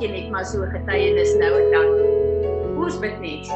[0.00, 1.88] elkeen het maar so getuienis nou en dan.
[2.80, 3.48] Ons bid net.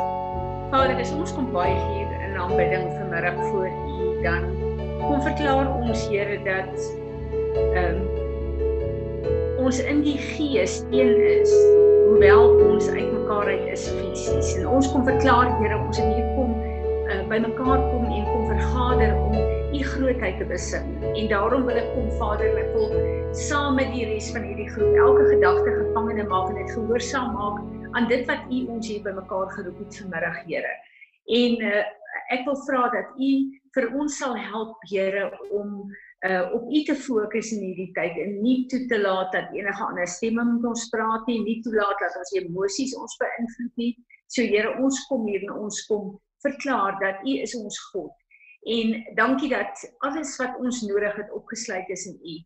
[0.70, 4.44] Vader, as ons kom buig hier in aanbidding vanmiddag voor U, dan
[5.06, 6.92] kom verklaar ons Here dat
[7.72, 8.12] ehm um,
[9.64, 11.52] ons in die gees een is,
[12.08, 14.56] hoewel ons uitmekaar uit is fisies.
[14.58, 16.52] En ons kom verklaar Here, ons het hier kom
[17.08, 20.86] uh, by mekaar kom en kom vergader om u grootheid te besing.
[21.02, 22.92] En daarom wil ek kom Vader, ek wil
[23.34, 27.58] saam met die res van hierdie groep elke gedagte gevangene maak en dit gehoorsaam maak
[27.98, 30.72] aan dit wat u ons hier bymekaar geroep het vanmiddag, Here.
[31.40, 31.82] En uh,
[32.34, 33.30] ek wil vra dat u
[33.74, 35.78] vir ons sal help, Here, om
[36.24, 39.84] uh op u te fokus in hierdie tyd en nie toe te laat dat enige
[39.84, 43.92] ander stemme met ons praat nie, nie toelaat dat ons emosies ons beïnvloed nie.
[44.32, 46.14] So Here, ons kom hier en ons kom
[46.46, 48.14] verklaar dat u is ons God
[48.64, 52.36] En dankie dat alles wat ons nodig het opgesluit is in U.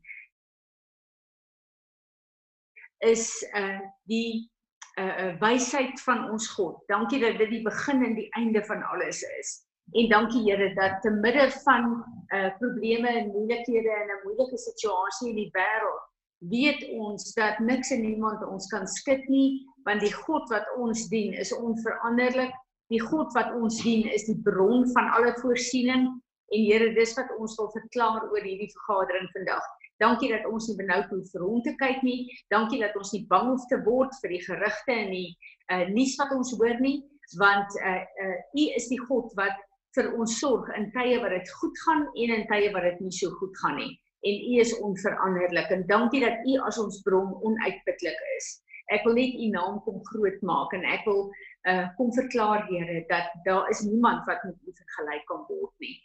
[2.99, 3.81] Is uh
[4.11, 4.51] die
[4.99, 6.83] uh, wysheid van ons God.
[6.87, 9.55] Dankie dat dit die begin en die einde van alles is.
[9.93, 15.29] En dankie Here dat te midde van uh probleme en moeilikhede en 'n moeilike situasie
[15.29, 16.09] in die wêreld
[16.39, 21.09] weet ons dat niks en niemand ons kan skud nie want die God wat ons
[21.11, 22.55] dien is onveranderlik
[22.89, 26.09] Die God wat ons dien is die bron van alle voorsiening
[26.49, 29.67] en Here dis wat ons wil verklaar oor hierdie vergadering vandag.
[30.01, 32.23] Dankie dat ons nie benoud hoef vir hom te kyk nie.
[32.55, 35.31] Dankie dat ons nie bang hoef te word vir die gerugte en die
[35.75, 37.03] uh nuus wat ons hoor nie,
[37.37, 39.59] want uh uh U is die God wat
[39.97, 43.17] vir ons sorg in tye wat dit goed gaan en in tye wat dit nie
[43.19, 43.93] so goed gaan nie.
[44.25, 48.49] En U is onveranderlik en dankie dat U as ons bron onuitputlik is.
[48.95, 51.27] Ek wil net U naam kom groot maak en ek wil
[51.69, 55.97] uh kom verklaar Here dat daar is niemand wat met U vergelyk kan word nie.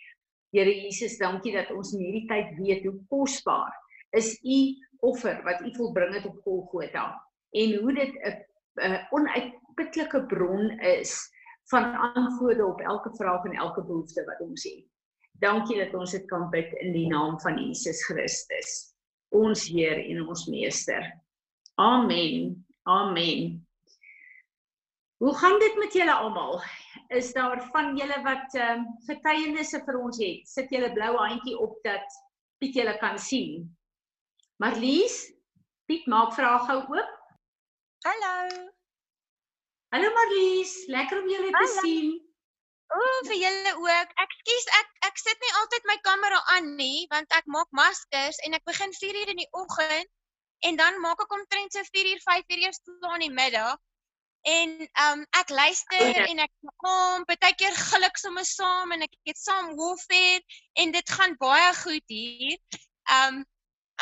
[0.54, 3.74] Here Jesus, dankie dat ons in hierdie tyd weet hoe kosbaar
[4.14, 4.60] is U
[5.04, 7.08] offer wat U volbring het op Golgotha
[7.52, 8.14] en hoe dit
[8.82, 11.18] 'n onuitputlike bron is
[11.72, 14.86] van antwoorde op elke vraag en elke behoefte wat ons het.
[15.32, 18.94] Dankie dat ons dit kan bid in die naam van Jesus Christus,
[19.30, 21.22] ons Heer en ons Meester.
[21.76, 22.66] Amen.
[22.84, 23.68] Amen.
[25.24, 26.64] Hoe gaan dit met julle almal?
[27.08, 30.50] Is daar van julle wat ehm um, getuienisse vir ons het?
[30.52, 32.18] Sit julle blou handjie op dat
[32.60, 33.62] Piet julle kan sien.
[34.60, 35.16] Marlies,
[35.88, 37.14] Piet maak vra gou oop.
[38.08, 38.34] Hallo.
[39.96, 42.12] Hallo Marlies, lekker om julle te sien.
[42.98, 44.14] Ooh, vir julle ook.
[44.26, 48.60] Ekskuus, ek ek sit nie altyd my kamera aan nie, want ek maak maskers en
[48.60, 50.12] ek begin 4:00 in die oggend
[50.68, 53.80] en dan maak ek omtrent so 4:00, 5:00 eers toe in die middag.
[54.44, 56.26] En ehm um, ek luister okay.
[56.28, 56.52] en ek
[56.84, 60.42] kom baie keer geluk sommer saam en ek het saam warfare
[60.84, 62.60] en dit gaan baie goed hier.
[63.08, 63.42] Ehm um,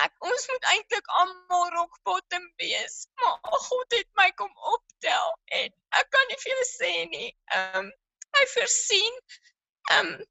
[0.02, 3.06] ek ons moet eintlik almal rock bottom wees.
[3.22, 3.38] Maar
[3.68, 5.70] God het my kom optel en
[6.02, 7.32] ek kan nie vir julle sê nie.
[7.58, 7.92] Ehm um,
[8.40, 9.24] hy voorsien
[9.94, 10.30] ehm um,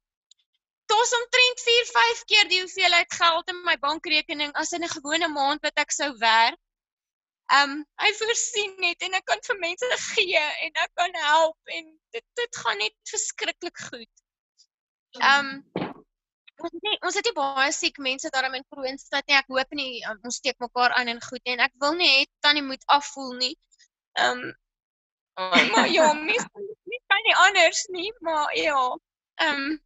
[0.91, 5.29] Daar's omtrent 4, 5 keer die hoeveelheid geld in my bankrekening as in 'n gewone
[5.31, 6.59] maand wat ek sou werk.
[7.51, 11.73] Ehm um, hy voorsien net en ek kan vir mense gee en ek kan help
[11.77, 14.23] en dit dit gaan net verskriklik goed.
[15.19, 15.89] Ehm um,
[16.61, 19.35] ons nee, ons het nie baie siek mense daarom in Kroonstad nie.
[19.39, 22.09] Ek hoop nie um, ons steek mekaar aan en goed nie en ek wil nie
[22.13, 23.53] hê tannie moet afvoel nie.
[24.19, 24.53] Ehm um,
[25.43, 26.47] oh, maar ja, mis
[26.93, 28.79] nie kan nie anders nie, maar ja.
[29.43, 29.79] Ehm um,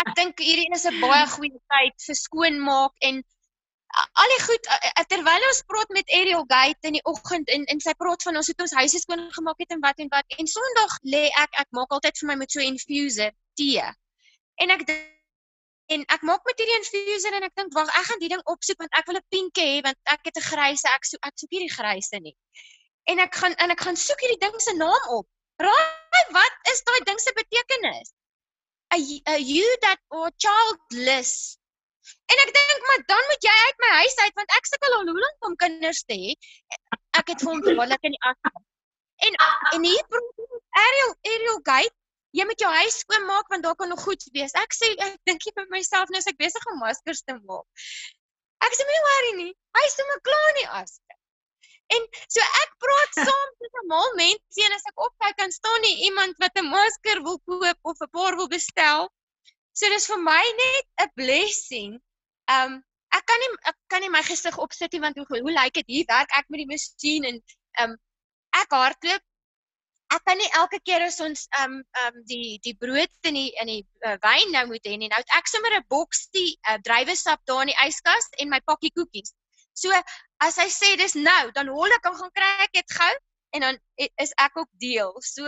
[0.00, 3.20] ek dink hierdie is 'n baie goeie tyd vir skoonmaak en
[3.90, 4.68] al die goed
[5.10, 8.50] terwyl ons praat met Ariel Gate in die oggend en en sy praat van ons
[8.50, 11.70] het ons huise skoon gemaak het en wat en wat en Sondag lê ek ek
[11.78, 13.86] maak altyd vir my met so 'n infuser tee.
[14.62, 14.86] En ek
[15.90, 18.78] en ek maak met hierdie infuser en ek dink wag ek gaan die ding opsoek
[18.78, 21.50] want ek wil 'n pinke hê want ek het 'n gryse ek soek ek soek
[21.50, 22.36] hierdie gryse nie.
[23.10, 25.26] En ek gaan en ek gaan soek hierdie ding se naam op.
[25.58, 28.14] Raai wat is daai ding se betekenis?
[28.94, 28.96] A,
[29.34, 31.59] a you that or childless
[32.30, 35.08] En ek dink maar dan moet jy uit my huis uit want ek sukkel al
[35.10, 36.34] hoe lank om kinders te hê.
[37.20, 38.38] Ek het hom gewoonlik in die as.
[39.28, 39.38] En
[39.76, 41.96] en hier probeer Ariel Ariel Gate,
[42.38, 44.54] jy moet jou huis skoon maak want daar kan nog goed wees.
[44.62, 47.86] Ek sê ek dink jy vir myself nou as ek besig om maskers te maak.
[48.66, 49.54] Ek sê moenie worry nie.
[49.78, 50.98] Hy is sommer klaar nie as.
[51.96, 52.06] En
[52.36, 55.96] so ek praat saam met 'n mal mense en as ek opkyk kan staan nie
[56.10, 59.10] iemand wat 'n masker wil koop of 'n paar wil bestel.
[59.74, 61.98] So dis vir my net 'n blessing
[62.50, 62.78] Ehm um,
[63.18, 65.96] ek kan nie ek kan nie my gesig opsit nie want hoe hoe lyk dit
[65.96, 67.98] hier werk ek met die masjien en ehm um,
[68.62, 69.24] ek hardloop
[70.14, 73.70] ek kan nie elke keer as ons um um die die brood in die in
[73.70, 75.10] die uh, wyn nou moet hê nie.
[75.12, 78.92] Nou het ek sommer 'n boksie uh, druiwesap daar in die yskas en my pakkie
[78.96, 79.34] koekies.
[79.82, 79.94] So
[80.46, 83.12] as hy sê dis nou, dan hol ek hom gaan kry ek dit gou
[83.54, 83.78] en dan
[84.26, 85.14] is ek ook deel.
[85.22, 85.46] So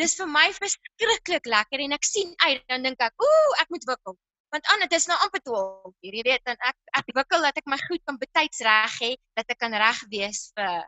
[0.00, 3.88] dis vir my verskriklik lekker en ek sien uit dan dink ek, ooh, ek moet
[3.88, 4.16] wikkel.
[4.48, 7.58] Want anders dit is nou amper 12 uur, jy weet, dan ek ek wikkel dat
[7.60, 10.86] ek my goed kan betyds reg hê, dat ek kan reg wees vir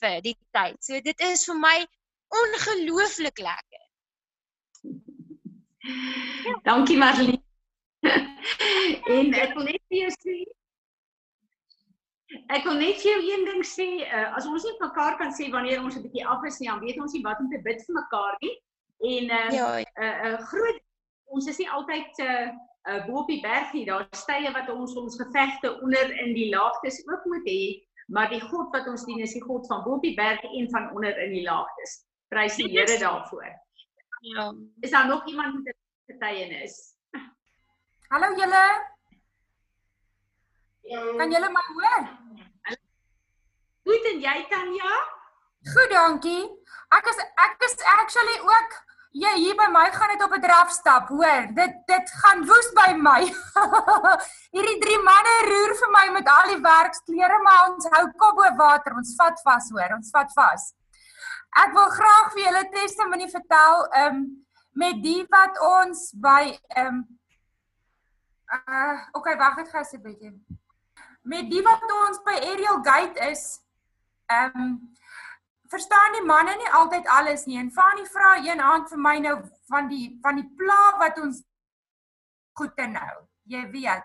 [0.00, 0.78] vir die tyd.
[0.82, 1.76] So dit is vir my
[2.42, 3.84] ongelooflik lekker.
[6.46, 6.54] Ja.
[6.68, 7.40] Dankie Marlie.
[9.16, 10.36] en ek wil net vir jou sê
[12.50, 15.46] Ek wil net vir jou een ding sê, uh, as ons nie mekaar kan sê
[15.52, 17.84] wanneer ons 'n bietjie af is nie, dan weet ons nie wat om te bid
[17.86, 18.54] vir mekaar nie.
[19.12, 20.80] En uh ja, 'n uh, uh, groot
[21.36, 22.48] ons is nie altyd uh,
[22.86, 23.84] uh bo op die berg nie.
[23.86, 27.60] Daar's tye wat ons ons gevegte onder in die laagtes ook moet hê,
[28.06, 30.70] maar die God wat ons dien is die God van bo op die berg en
[30.70, 32.02] van onder in die laagtes.
[32.30, 33.48] Prys die Here daarvoor.
[34.20, 34.54] Ja.
[34.80, 36.96] Is daar nog iemand met 'n getuienis?
[38.08, 38.64] Hallo julle.
[41.18, 42.02] Kan julle my hoor?
[43.86, 44.92] Goed en jy Tanya?
[45.74, 46.44] Goed, dankie.
[46.94, 51.08] Ek is ek is actually ook Ja, hier by my gaan dit op 'n drafstap,
[51.08, 51.46] hoor.
[51.54, 53.22] Dit dit gaan woes by my.
[54.54, 58.50] Hierdie drie manne roer vir my met al die werksklere, maar ons hou kop bo
[58.56, 58.92] water.
[58.94, 59.94] Ons vat vas, hoor.
[59.96, 60.74] Ons vat vas.
[61.64, 66.86] Ek wil graag vir julle testimonie vertel, ehm um, met die wat ons by ehm
[66.86, 67.06] um,
[68.52, 70.34] uh okay, wag net gou 'n bietjie
[71.26, 73.46] met die wat ons by Ariel Gate is,
[74.30, 74.76] ehm um,
[75.70, 77.58] verstaan die manne nie altyd alles nie.
[77.58, 79.36] En Fanny vra een aand vir my nou
[79.70, 81.42] van die van die pla wat ons
[82.58, 83.14] goed te nou.
[83.50, 84.04] Jy weet.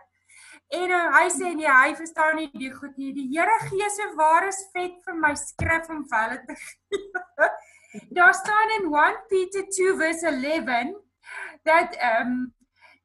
[0.72, 3.12] En uh, hy sê nee, hy verstaan nie die goed nie.
[3.16, 7.52] Die Here gee se ware vet vir my skrif om vir hulle te gee.
[8.16, 10.96] Daar staan in 1 Peter 2 verse 11
[11.68, 12.54] dat um,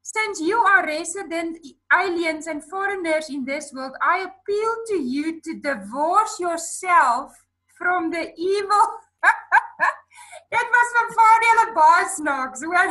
[0.07, 1.57] Since you are resident
[1.91, 7.35] aliens and foreigners in this world, I appeal to you to divorce yourself
[7.77, 8.85] from the evil.
[10.53, 12.89] Dit was van Vader Baasnaks, hoor.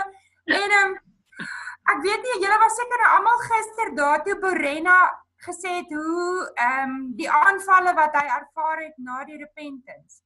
[0.60, 0.94] en um,
[1.90, 4.98] ek weet nie julle was seker almal gister daar toe Borena
[5.46, 10.22] gesê het hoe ehm um, die aanvalle wat hy ervaar het na die repentance.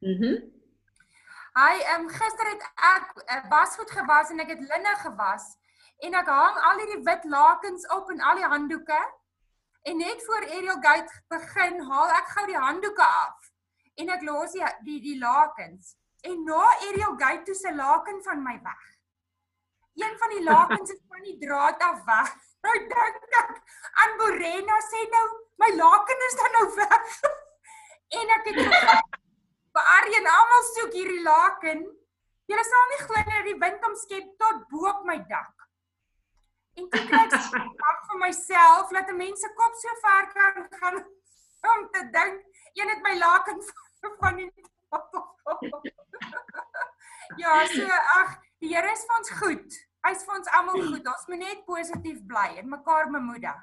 [0.00, 0.34] Mhm.
[0.34, 0.54] Mm
[1.54, 5.44] Hy ehm um, gister het ek uh, wasgoed gewas en ek het linne gewas
[6.02, 8.98] en ek hang al hierdie wit lakens op en al die handdoeke.
[9.84, 13.50] En net voor Ariel Gate begin, haal ek gou die handdoeke af
[14.00, 15.92] en ek los die die, die lakens.
[16.24, 18.86] En na Ariel Gate toe se laken van my weg.
[20.00, 22.32] Een van die lakens is van die draad af weg.
[22.64, 23.58] Nou dink ek
[24.02, 25.24] aan Borena sê nou
[25.60, 27.18] my laken is dan nou weg.
[28.20, 28.62] en ek het
[29.74, 31.84] Maar Arjen, almal soek hierdie laken.
[32.48, 35.53] Jy sal nie glo dat die wind hom skep tot bo op my dak.
[36.74, 37.24] En ek kry
[37.90, 40.96] ag vir myself dat 'n mens se kop so ver kan gaan
[41.72, 42.36] om te dink
[42.74, 43.58] een het my laken
[44.20, 44.50] van die
[47.42, 47.86] Ja, so
[48.20, 49.78] ag, die Here is vir ons goed.
[50.04, 51.06] Hy's vir ons almal goed.
[51.08, 53.62] Ons moet net positief bly en mekaar bemoedig.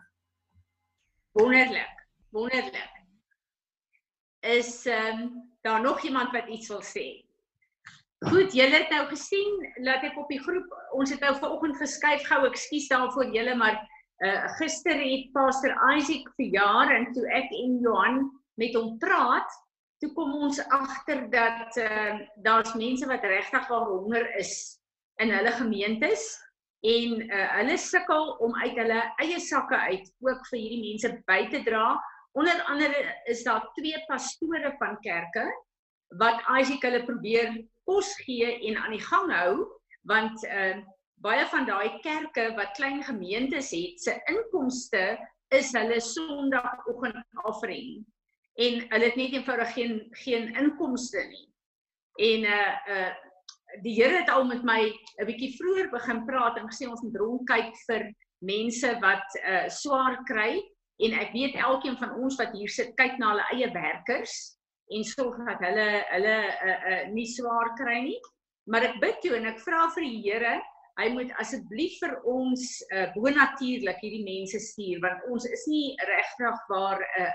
[1.38, 2.01] Wonderlik.
[2.36, 2.98] Wonderlik.
[4.41, 7.30] Is ehm um, daar nog iemand wat iets wil sê?
[8.22, 12.22] Goed, julle het nou gesien dat ek op die groep ons het nou vanoggend geskuif
[12.30, 13.80] gou ekskuus daarvoor julle maar
[14.22, 18.20] uh gister het Pastor Isaac verjaar en toe ek en Johan
[18.62, 19.50] met hom praat,
[20.04, 24.54] toe kom ons agter dat uh daar's mense wat regtig waar honger is
[25.18, 26.30] in hulle gemeentes
[26.94, 31.42] en uh hulle sukkel om uit hulle eie sakke uit ook vir hierdie mense by
[31.50, 31.98] te dra.
[32.38, 35.50] Onder andere is daar twee pastore van kerke
[36.22, 37.56] wat Isaac hulle probeer
[37.91, 39.53] kos gee en aan die gang hou
[40.10, 40.79] want uh
[41.21, 45.19] baie van daai kerke wat klein gemeentes het, se inkomste
[45.53, 48.00] is hulle Sondagoggend-offering
[48.65, 49.93] en hulle het net eenvoudig geen
[50.24, 51.45] geen inkomste nie.
[52.31, 53.12] En uh uh
[53.86, 54.81] die Here het al met my
[55.21, 60.17] 'n bietjie vroeër begin praat en gesê ons moet rondkyk vir mense wat uh swaar
[60.25, 60.57] kry.
[61.05, 64.57] En ek weet elkeen van ons wat hier sit kyk na hulle eie werkers
[64.91, 68.19] en sorg dat hulle hulle uh, uh, nie swaar kry nie.
[68.71, 70.55] Maar ek bid toe en ek vra vir die Here,
[71.00, 76.65] hy moet asseblief vir ons uh, bonatuurlik hierdie mense stuur want ons is nie regtig
[76.69, 77.31] waar uh,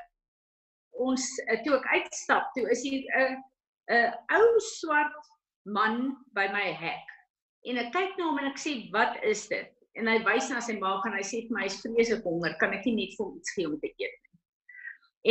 [1.06, 3.34] ons uh, toe ek uitstap, toe is hier 'n uh,
[3.96, 5.32] 'n uh, ou swart
[5.64, 7.08] man by my hek.
[7.66, 10.60] En ek kyk na hom en ek sê, "Wat is dit?" en hy wys na
[10.64, 13.28] sy maag en hy sê vir my hy's vreeslik honger, kan ek nie net vir
[13.28, 14.40] hom iets gee om te eet nie.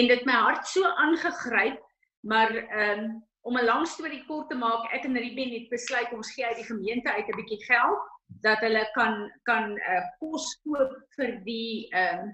[0.01, 1.81] En dit my hart so aangegryp,
[2.25, 6.13] maar ehm um, om 'n lang storie kort te maak, ek en Ruben het besluit
[6.13, 8.01] ons gee uit die gemeente uit 'n bietjie geld
[8.41, 12.25] dat hulle kan kan 'n uh, kos koop vir die ehm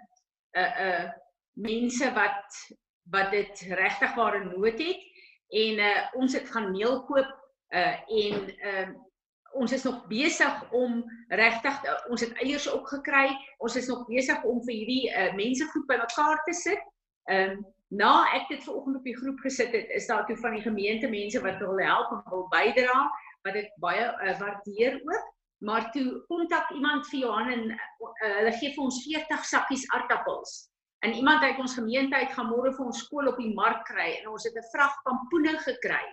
[0.55, 1.11] uh, 'n uh, 'n uh,
[1.53, 2.49] mense wat
[3.11, 5.01] wat dit regtig waar in nood het
[5.49, 7.31] en uh, ons het gaan meel koop
[7.69, 8.99] uh, en ehm uh,
[9.51, 13.35] ons is nog besig om regtig ons het eiers opgekry.
[13.57, 16.83] Ons is nog besig om vir hierdie uh, mense goed bymekaar te sit.
[17.27, 20.55] Ehm um, na ek dit vanoggend op die groep gesit het, is daar toe van
[20.55, 22.97] die gemeente mense wat wil help en wil bydra
[23.43, 25.29] wat ek baie uh, waardeer ook.
[25.61, 30.71] Maar toe kontak iemand vir Johan en uh, hulle gee vir ons 40 sakkies aardappels.
[31.05, 34.11] En iemand uit ons gemeente uit gaan môre vir ons skool op die mark kry
[34.19, 36.05] en ons het 'n vrag pampoene gekry.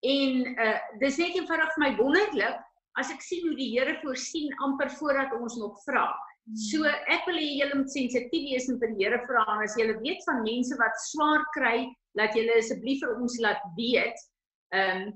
[0.00, 0.32] En
[0.66, 2.58] uh dis net eenvoudig vir my wonderlik
[2.98, 6.10] as ek sien hoe die Here voorsien amper voordat ons nog vra.
[6.58, 9.76] So ek wil hê julle moet sensitief wees en vir die Here vra en as
[9.78, 11.86] julle weet van mense wat swaar kry,
[12.18, 14.26] laat julle asseblief vir ons laat weet.
[14.74, 15.10] Ehm um,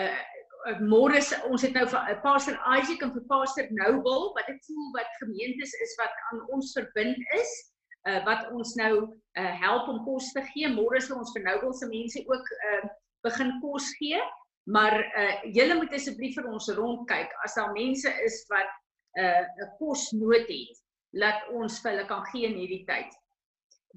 [0.00, 1.16] uh môre
[1.48, 5.14] ons het nou vir uh, Pastor Isaac en vir Pastor Noble wat ek voel wat
[5.22, 7.54] gemeentes is wat aan ons verbind is,
[8.10, 8.92] uh wat ons nou
[9.40, 10.68] uh help om kos te gee.
[10.74, 12.82] Môre sal ons vir Noble se mense ook uh
[13.24, 14.20] begin kos gee.
[14.68, 18.79] Maar uh julle moet asseblief vir ons rondkyk as daar mense is wat
[19.16, 23.14] 'n uh, 'n kosnood het, laat ons vir hulle kan gee in hierdie tyd.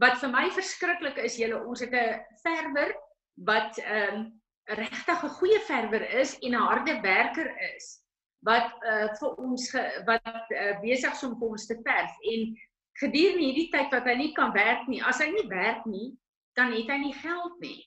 [0.01, 2.96] Wat vir my verskriklik is, julle ons het 'n verwer
[3.36, 8.03] wat ehm um, regtig 'n goeie verwer is en 'n harde werker is
[8.43, 12.55] wat uh vir ons ge, wat uh, besig is om ons te verf en
[13.01, 16.13] gedurende hierdie tyd wat hy nie kan werk nie, as hy nie werk nie,
[16.60, 17.79] dan het hy nie geld nie.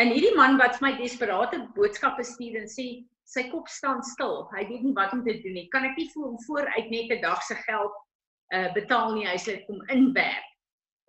[0.00, 2.86] En hierdie man wat vir my desperate boodskappe stuur en sê
[3.30, 4.44] sy kop staan stil.
[4.54, 5.68] Hy weet nie wat om te doen nie.
[5.74, 7.98] Kan ek nie vir hom vooruit net 'n dag se geld
[8.54, 9.26] uh betaal nie.
[9.26, 10.48] Hy sê kom inwerk.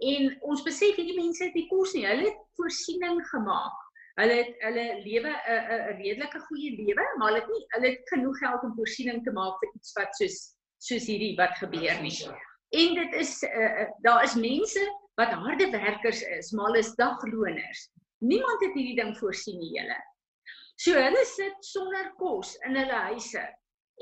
[0.02, 2.06] En ons besef hierdie mense het nie kos nie.
[2.06, 3.78] Hulle het voorsiening gemaak.
[4.20, 8.14] Hulle het hulle lewe 'n 'n redelike goeie lewe, maar hulle het nie hulle het
[8.14, 10.38] genoeg geld om voorsiening te maak vir iets wat soos
[10.82, 12.18] soos hierdie wat gebeur nie.
[12.82, 14.84] En dit is uh daar is mense
[15.16, 17.90] wat harde werkers is, maar hulle is dagloners.
[18.20, 19.98] Niemand het hierdie ding voorsien nie, julle.
[20.82, 23.42] So hulle sit sonder kos in hulle huise.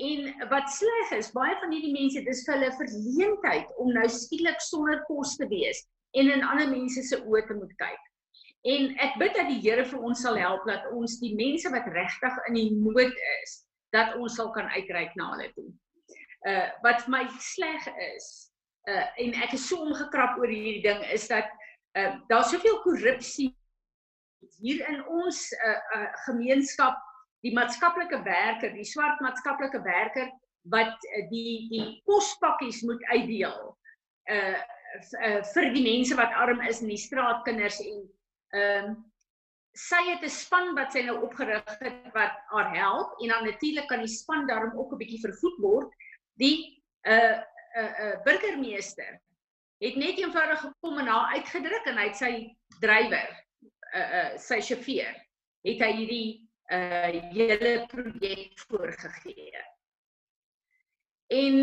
[0.00, 4.62] En wat sleg is, baie van hierdie mense, dis vir hulle verleentheid om nou skielik
[4.64, 5.82] sonder kos te wees
[6.16, 8.06] en in ander mense se oë te moet kyk.
[8.72, 11.92] En ek bid dat die Here vir ons sal help dat ons die mense wat
[11.92, 13.54] regtig in die nood is,
[13.92, 15.68] dat ons sal kan uitreik na hulle toe.
[16.48, 18.30] Uh wat vir my sleg is,
[18.88, 21.52] uh en ek is so omgekrap oor hierdie ding is dat
[22.00, 23.52] uh daar's soveel korrupsie
[24.60, 26.98] hier in ons uh, uh, gemeenskap
[27.44, 30.30] die maatskaplike werker, die swart maatskaplike werker
[30.72, 33.76] wat uh, die die kospakkies moet uitdeel
[34.30, 34.58] uh,
[35.54, 38.02] vir die mense wat arm is en die straatkinders en
[38.56, 38.98] ehm uh,
[39.78, 43.86] sy het 'n span wat sy nou opgerig het wat haar help en dan natuurlik
[43.88, 45.90] kan die span daarom ook 'n bietjie vervoed word.
[46.42, 47.38] Die uh
[47.78, 49.20] uh, uh burgemeester
[49.78, 52.32] het net eenvoudig gekom en haar uitgedruk en hy het sy
[52.80, 53.30] drywer
[54.38, 55.14] sy sjofeur
[55.66, 56.28] het hy hierdie
[56.70, 59.62] uh hele projek voorgegee.
[61.34, 61.56] En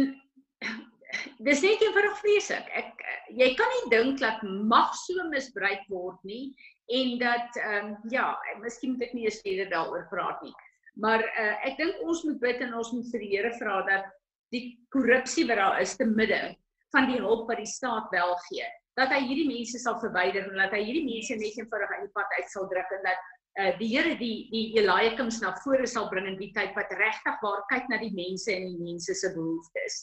[1.48, 2.68] dis net eenvoudig vreeslik.
[2.76, 3.06] Ek
[3.40, 6.52] jy kan nie dink dat mag so misbruik word nie
[6.98, 8.32] en dat ehm um, ja,
[8.64, 10.56] miskien moet ek nie eens verder daaroor praat nie.
[11.00, 14.12] Maar uh ek dink ons moet bid en ons moet vir die Here vra dat
[14.56, 16.56] die korrupsie wat daar is te midde
[16.96, 18.68] van die hulp wat die staat wel gee,
[18.98, 22.14] dat hy hierdie mense sal verwyder en dat hy hierdie mense net eenvoudig uit die
[22.18, 23.20] pad uit sal druk en dat
[23.62, 27.44] uh, die Here die die Eliakims na vore sal bring in die tyd wat regtig
[27.44, 30.00] waar kyk na die mense en die mense se behoeftes.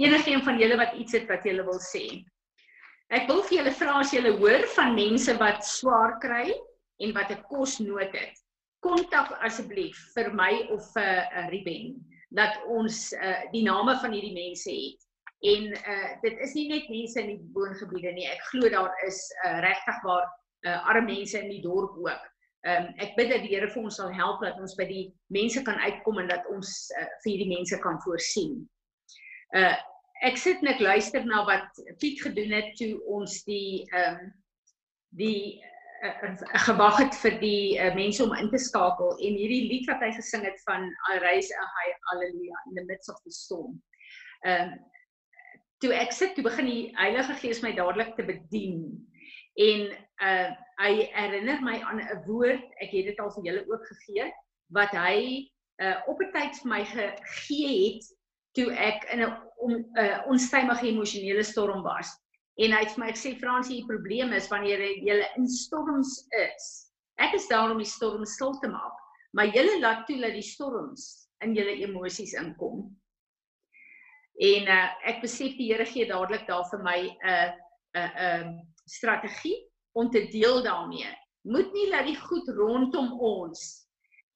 [0.00, 2.04] Enige een van julle wat iets het wat julle wil sê.
[3.10, 6.46] Ek wil vir julle vra as julle hoor van mense wat swaar kry
[7.00, 8.36] en wat 'n kosnood het.
[8.84, 11.96] Kontak asseblief vir my of vir uh, Ruben
[12.36, 15.09] dat ons uh, die name van hierdie mense het
[15.40, 18.26] En uh dit is nie net mense in die woongebiede nie.
[18.28, 20.26] Ek glo daar is uh regtig waar
[20.68, 22.26] uh arme mense in die dorp ook.
[22.68, 25.62] Um ek bid dat die Here vir ons sal help dat ons by die mense
[25.64, 28.58] kan uitkom en dat ons uh, vir hierdie mense kan voorsien.
[29.56, 29.72] Uh
[30.28, 34.28] ek sit net luister na wat Piet gedoen het toe ons die um
[35.16, 35.56] die
[36.04, 36.36] uh,
[36.68, 40.12] gewag het vir die uh, mense om in te skakel en hierdie lied wat hy
[40.18, 43.80] gesing het van I raise a high hallelujah in the midst of the storm.
[44.44, 44.76] Um
[45.80, 48.82] toe ek sit toe begin die Heilige Gees my dadelik te bedien.
[49.60, 49.88] En
[50.24, 54.30] uh hy herinner my aan 'n woord ek het dit al vir julle ook gegee
[54.72, 55.48] wat hy
[55.82, 58.04] uh op 'n tyd vir my gegee het
[58.56, 62.08] toe ek in 'n on, uh, onstuimige emosionele storm was.
[62.56, 66.92] En hy het vir my gesê Fransie die probleem is wanneer jy in storms is.
[67.20, 68.96] Ek is daar om die storm stil te maak,
[69.32, 72.88] maar julle laat toe dat die storms in julle emosies inkom.
[74.40, 78.10] En uh, ek besef die Here gee dadelik daar vir my 'n uh, 'n uh,
[78.24, 79.58] 'n uh, strategie
[79.92, 81.10] om te deel daarmee.
[81.42, 83.86] Moet nie laat die goed rondom ons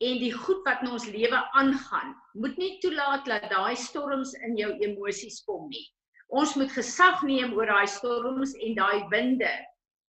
[0.04, 4.56] en die goed wat in ons lewe aangaan, moet nie toelaat dat daai storms in
[4.56, 5.86] jou emosies kom nie.
[6.28, 9.52] Ons moet gesag neem oor daai storms en daai winde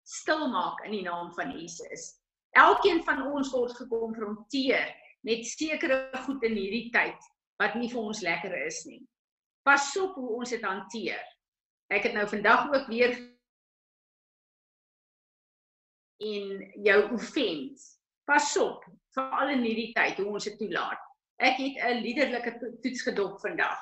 [0.03, 2.15] stil maak in die naam van Jesus.
[2.51, 4.91] Elkeen van ons word gekonfronteer
[5.23, 9.03] met sekere goed in hierdie tyd wat nie vir ons lekker is nie.
[9.65, 11.23] Pas op hoe ons dit hanteer.
[11.93, 13.15] Ek het nou vandag ook weer
[16.21, 17.95] in jou offense.
[18.25, 21.01] Pas op, veral in hierdie tyd hoe ons dit toelaat.
[21.41, 23.81] Ek het 'n liderlike toets gedop vandag.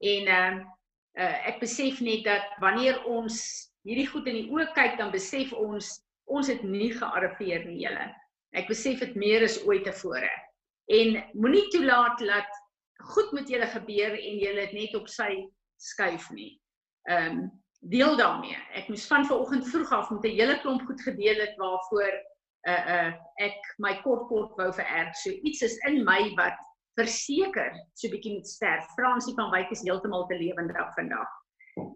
[0.00, 0.66] En ehm uh,
[1.18, 3.36] uh, ek besef net dat wanneer ons
[3.86, 8.04] hierdie goed in die oë kyk, dan besef ons ons het nie gearriveer nie, julle.
[8.52, 10.28] Ek besef dit meer as ooit tevore.
[10.92, 12.58] En moenie toelaat dat
[13.14, 15.32] goed met julle gebeur en julle dit net op sy
[15.80, 16.52] skuif nie.
[17.08, 17.48] Ehm um,
[17.80, 18.58] deel daarmee.
[18.74, 22.14] Ek moes van vanoggend vroeg af met 'n hele klomp goed gedeel het waarvoor
[22.68, 25.14] uh uh ek my kort kort wou vererg.
[25.16, 26.58] So iets is in my wat
[26.98, 28.84] verseker so bietjie moet sterf.
[28.96, 31.30] Fransie van Wyk is heeltemal te lewendig vandag.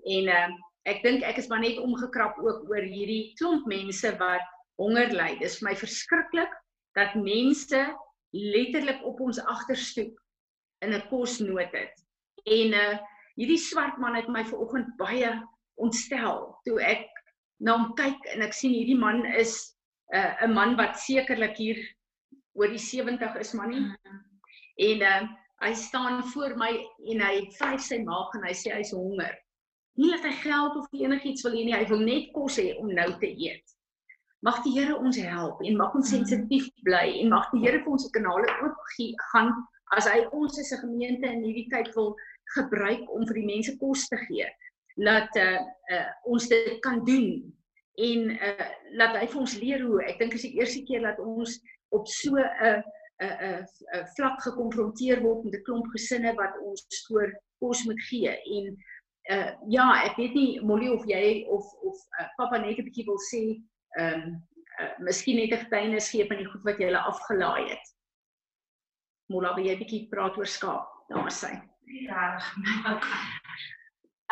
[0.04, 0.50] En uh
[0.85, 4.46] ek dink ek is maar net omgekrap ook oor hierdie klomp mense wat
[4.79, 5.37] honger ly.
[5.38, 6.55] Dis vir my verskriklik
[6.98, 7.83] dat mense
[8.33, 10.22] letterlik op ons agterstoep
[10.83, 11.95] in 'n kosnood het.
[12.45, 12.99] En uh
[13.40, 15.31] hierdie swart man het my vanoggend baie
[15.81, 17.09] ontstel toe ek
[17.64, 19.55] na hom kyk en ek sien hierdie man is
[20.12, 21.79] 'n uh, 'n man wat sekerlik hier
[22.59, 23.87] oor die 70 is man nie.
[24.77, 25.23] En uh,
[25.62, 26.73] hy staan voor my
[27.12, 29.35] en hy vryf sy maag en hy sê hy's honger.
[30.01, 32.90] Nie dat hy geld of enigiets wil hê nie, hy wil net kos hê om
[32.92, 33.77] nou te eet.
[34.42, 37.92] Mag die Here ons help en mag ons sensitief bly en mag die Here vir
[37.95, 38.81] ons kanale oop
[39.33, 39.53] gaan
[39.96, 42.14] as hy ons as 'n gemeente in hierdie tyd wil
[42.57, 44.48] gebruik om vir die mense kos te gee
[44.96, 45.61] laat uh,
[45.92, 47.28] uh, ons dit kan doen
[48.02, 48.66] en uh,
[48.98, 50.00] laat hy vir ons leer hoe.
[50.05, 51.61] Ek dink is die eerste keer dat ons
[51.96, 52.81] op so 'n uh,
[53.22, 57.85] 'n uh, 'n uh, vlak gekonfronteer word met 'n klomp gesinne wat ons voor kos
[57.85, 58.33] moet gee.
[58.33, 58.76] En
[59.31, 63.07] uh, ja ek weet nie Molly of jy of of uh, papa net 'n bietjie
[63.07, 63.42] wil sê
[64.00, 64.42] ehm um,
[64.81, 67.91] uh, miskien net 'n getuienis gee van die goed wat jy hulle afgelaai het
[69.33, 71.53] Mola wil jy bietjie praat oor skaap daar sy
[72.07, 72.38] ja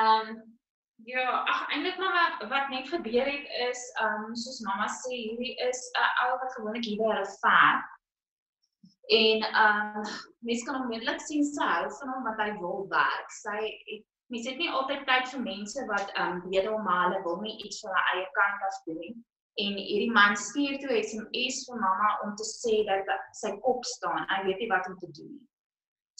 [0.01, 0.59] Ehm um,
[1.05, 5.13] ja, ag eintlik maar wat, wat net gebeur het is ehm um, soos mamma sê,
[5.17, 7.81] hierdie is 'n uh, ou wat gewoonlik hier by hulle vaar.
[9.21, 10.07] En ehm um,
[10.49, 13.29] mense kan onmiddellik sien sy hou van hom wat hy wil werk.
[13.43, 13.59] Sy
[13.91, 17.41] het mens het nie altyd tyd vir mense wat ehm um, bedel maar hulle wil
[17.45, 19.15] nie iets vir hulle eie kant af doen nie.
[19.61, 23.09] En hierdie man stuur toe SMS vir mamma om te sê dat
[23.43, 24.27] sy kop staan.
[24.33, 25.47] Hy weet nie wat om te doen nie.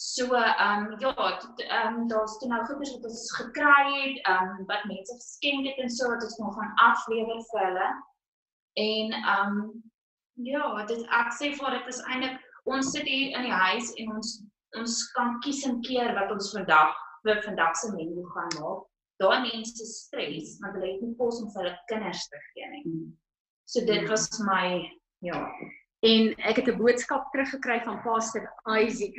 [0.01, 4.47] So ehm um, ja, ehm um, daar's toe nou goeders wat ons gekry het, ehm
[4.49, 7.89] um, wat mense geskenk het en so wat ons nog gaan aflewer vir hulle.
[8.73, 9.83] En ehm um,
[10.33, 14.15] ja, dit ek sê vir dit is eintlik ons sit hier in die huis en
[14.15, 14.33] ons
[14.81, 18.85] ons kan kies en keer wat ons vandag vir vandag se menu gaan maak.
[19.21, 23.01] Daar mense stres, want hulle het nie kos om vir hulle kinders te gee nie.
[23.71, 24.83] So dit was my
[25.23, 25.39] ja.
[26.03, 29.15] En ek het 'n boodskap teruggekry van Pastor Isaac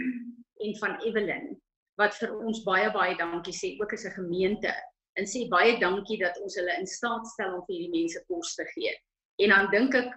[0.60, 1.60] en van Evelyn
[1.96, 4.74] wat vir ons baie baie dankie sê ook as 'n gemeente
[5.16, 8.54] en sê baie dankie dat ons hulle in staat stel om vir hierdie mense kos
[8.54, 8.92] te gee.
[9.36, 10.12] En dan dink ek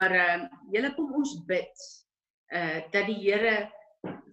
[0.00, 1.76] maar uh, julle kom ons bid
[2.56, 3.70] uh dat die Here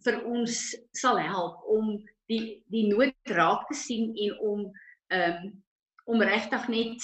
[0.06, 1.98] vir ons sal help om
[2.32, 4.72] die die nood raak te sien en om
[5.08, 5.64] ehm um,
[6.06, 7.04] om regtig net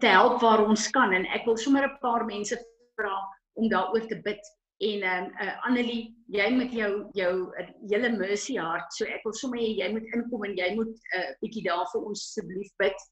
[0.00, 2.56] te help waar ons kan en ek wil sommer 'n paar mense
[2.96, 3.16] vra
[3.54, 4.40] om daaroor te bid
[4.78, 9.24] En ehm um, uh, Annelie, jy met jou jou uh, hele mercy hart, so ek
[9.26, 12.22] wil sommer hê jy moet inkom en jy moet 'n uh, bietjie daar vir ons
[12.28, 13.02] asseblief bid.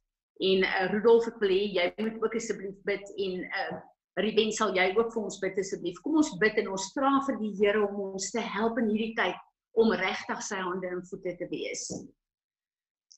[0.51, 3.81] En uh, Rudolf ek wil hê jy moet ook asseblief bid en uh,
[4.23, 5.99] Ruben sal jy ook vir ons bid asseblief.
[6.05, 9.17] Kom ons bid en ons vra vir die Here om ons te help in hierdie
[9.19, 9.43] tyd
[9.75, 11.89] om regtig sy hande en voete te wees.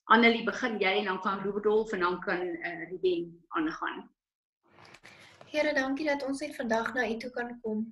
[0.09, 4.07] Annelie, begin jy en dan kan Rudolf en dan kan uh, Ruben aangaan.
[5.51, 7.83] Here, dankie dat ons net vandag na U toe kan kom.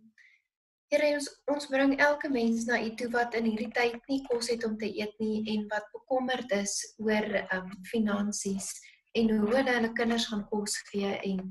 [0.90, 4.50] Here ons ons bring elke mens na U toe wat in hierdie tyd nie kos
[4.50, 8.72] het om te eet nie en wat bekommerd is oor um finansies
[9.14, 11.44] en hoe hulle hulle kinders gaan kos gee en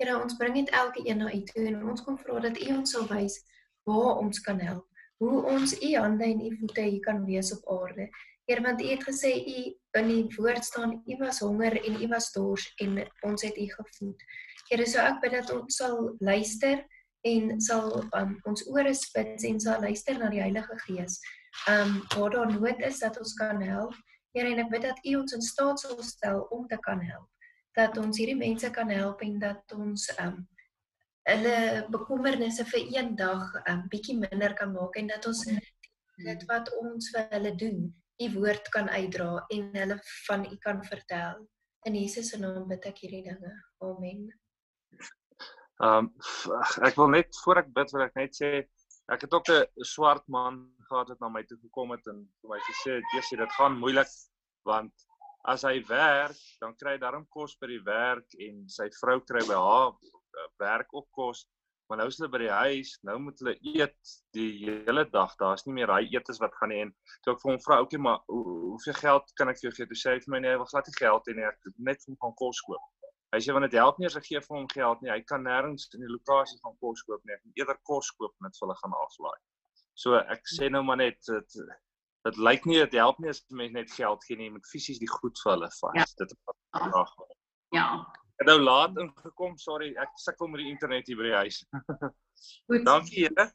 [0.00, 2.72] Here ons bring dit elke een na U toe en ons kom vra dat U
[2.74, 3.40] ons sal wys
[3.88, 4.91] waar ons kan help.
[5.22, 8.08] Hoe ons U hande en U voete hier kan wees op aarde.
[8.44, 9.58] Here want U het gesê U
[9.98, 13.66] in die woord staan U was honger en U was dors en ons het U
[13.70, 14.24] gevoed.
[14.70, 16.82] Here, so ek bid dat ons sal luister
[17.28, 21.20] en sal um, ons ore spits en sal luister na die Heilige Gees.
[21.70, 23.94] Um waar daar nood is dat ons kan help.
[24.34, 27.30] Here, en ek bid dat U ons in staat sal stel om te kan help.
[27.78, 30.42] Dat ons hierdie mense kan help en dat ons um
[31.30, 35.44] hulle bekommernisse vir een dag 'n um, bietjie minder kan maak en dat ons
[36.16, 40.84] dit wat ons vir hulle doen, U woord kan uitdra en hulle van U kan
[40.84, 41.46] vertel.
[41.84, 43.52] In Jesus se naam bid ek hierdie dinge.
[43.82, 44.28] Amen.
[45.82, 46.12] Ehm um,
[46.86, 48.50] ek wil net voor ek bid wil ek net sê
[49.10, 52.50] ek het ook 'n swart man gehad wat na my toe gekom het en vir
[52.50, 54.12] my gesê het sê dit gaan moeilik
[54.64, 54.92] want
[55.44, 59.42] as hy werk dan kry hy darm kos by die werk en sy vrou kry
[59.48, 59.92] by haar
[60.62, 61.44] werk ook kos
[61.90, 65.66] maar nou is hulle by die huis nou moet hulle eet die hele dag daar's
[65.66, 68.22] nie meer daai etes wat gaan nie en toe ek vir hom vra oukie maar
[68.32, 70.70] hoe, hoeveel geld kan ek vir jou gee toe sê hy vir my nee wil
[70.72, 72.88] glad nie geld hê nie ek net vir hom gaan kos koop
[73.32, 75.08] Hy sê want dit help nie as ek gee vir hom geld nie.
[75.08, 77.32] Hy kan nêrens in die lokasie van kos koop nie.
[77.32, 79.38] Ek moet eerder kos koop en dit vir hulle gaan aflaai.
[80.02, 81.56] So ek sê nou maar net dit
[82.28, 84.50] dit lyk nie dit help nie as mense net geld gee nie.
[84.50, 85.96] Jy moet fisies die goed vir hulle vat.
[85.96, 86.04] Ja.
[86.20, 87.14] Dit is vraag.
[87.78, 87.86] Ja.
[88.42, 89.56] Ek nou laat ingekom.
[89.62, 91.62] Sorry, ek sukkel met die internet hier by die huis.
[92.66, 92.82] Goed.
[92.88, 93.50] Dankie Here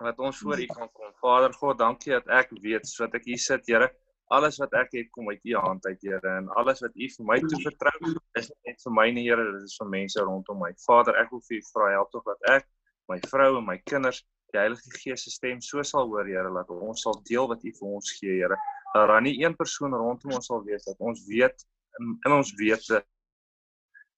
[0.00, 1.10] wat ons voor U kan kom.
[1.20, 3.90] Vader God, dankie dat ek weet sodat ek hier sit, Here
[4.30, 7.26] alles wat ek het kom uit u hand uit Here en alles wat u vir
[7.26, 11.18] my toevertrou is net vir my nie Here dit is vir mense rondom my Vader
[11.22, 12.68] ek wil vir u vra help tog dat ek
[13.10, 14.22] my vrou en my kinders
[14.54, 17.74] die Heilige Gees se stem so sal hoor Here dat ons sal deel wat u
[17.80, 18.58] vir ons gee Here
[18.94, 21.66] dat daar nie een persoon rondom ons sal wees dat ons weet
[21.98, 23.02] in, in ons wete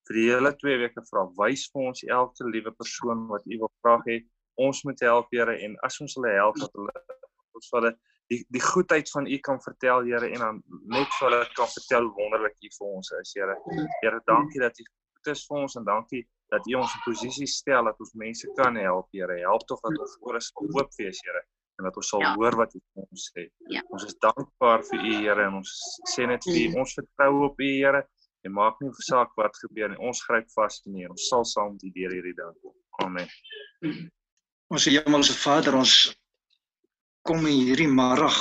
[0.08, 3.72] vir die hele 2 weke vra wys vir ons elke liewe persoon wat u wil
[3.82, 4.22] vra hê
[4.54, 6.92] ons moet help Here en as ons hulle help dat hulle
[7.56, 7.92] ons hulle
[8.32, 10.60] die die goedheid van U kan vertel Here en dan
[10.96, 13.56] net vir hulle kan vertel hoe wonderlik U vir ons is Here.
[14.02, 17.48] Here, dankie dat U goed is vir ons en dankie dat U ons in posisie
[17.48, 19.40] stel dat ons mense kan help Here.
[19.46, 21.44] Help tog dat ons ore sal oop wees Here
[21.80, 22.32] en dat ons sal ja.
[22.36, 23.46] hoor wat U vir ons sê.
[23.72, 23.84] Ja.
[23.88, 25.76] Ons is dankbaar vir U Here en ons
[26.14, 26.82] sê net vir U mm.
[26.84, 28.04] ons vertrou op U Here
[28.42, 30.00] en maak nie saak wat gebeur nie.
[30.02, 31.06] Ons gryp vas in U.
[31.14, 32.74] Ons sal saam met U deur hierdie dag kom.
[33.04, 33.28] Amen.
[34.72, 35.94] Ons Hemelse Vader, ons
[37.28, 38.38] kom hierdie middag.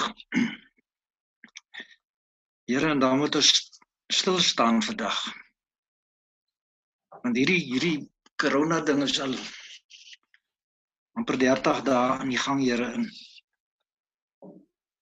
[2.71, 3.51] Here, en dan moet ons
[4.11, 5.17] stil staan vandag.
[7.21, 7.97] Want hierdie hierdie
[8.41, 9.35] corona ding is al
[11.19, 12.93] amper 30 dae aan die gang, Here,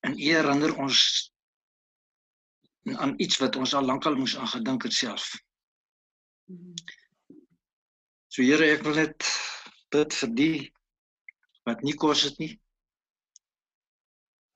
[0.03, 1.03] en U herinner ons
[2.95, 5.31] aan iets wat ons al lankal moes aan gedink het self.
[8.29, 9.27] So Here, ek wil net
[9.93, 10.55] bid vir die
[11.67, 12.53] wat nie kos het nie.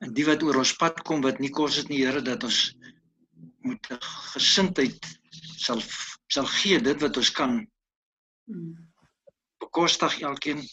[0.03, 2.62] En die wat oor ons pad kom wat nie kos het nie Here dat ons
[3.63, 3.91] moet
[4.33, 5.12] gesindheid
[5.63, 5.81] sal
[6.33, 7.59] sal gee dit wat ons kan
[9.63, 10.63] bekostig elkeen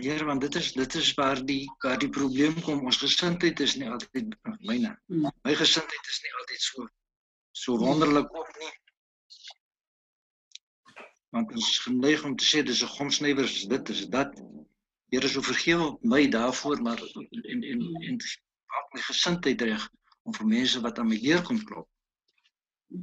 [0.00, 2.84] Here want dit is dit is waar die waar die probleem kom.
[2.88, 4.32] Ons gesindheid is nie altyd
[4.64, 6.86] myne my gesindheid is nie altyd so
[7.62, 8.72] so wonderlik ook nie.
[11.36, 14.32] Want ons is geneig om te sê dis 'n gomsnywers dit is dat
[15.12, 17.00] Here so vergewe my daarvoor maar
[17.52, 18.16] en en en
[18.72, 19.88] maak my gesindheid reg
[20.24, 21.88] om vir mense wat aan my deur kom klop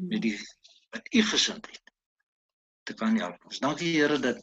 [0.10, 0.38] met die
[0.90, 1.94] met u gesindheid
[2.84, 3.46] te kan help.
[3.46, 4.42] Ons dankie Here dat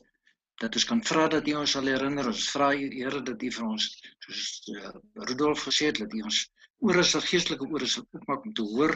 [0.60, 2.28] dat ons kan vra dat U ons sal herinner.
[2.30, 3.88] Ons vra U Here dat U vir ons
[4.26, 4.94] soos uh,
[5.28, 6.42] Rudolf gesê het dat U ons
[6.86, 8.94] ore sal geestelike ore sal oopmaak om te hoor